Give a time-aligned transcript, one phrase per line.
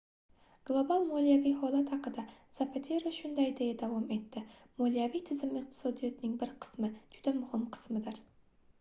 [0.69, 2.23] global moliyaviy holat haqida
[2.61, 4.45] zapatero shunday deya davom etdi
[4.83, 8.23] moliyaviy tizim iqtisodning bir qismi juda muhim qismidir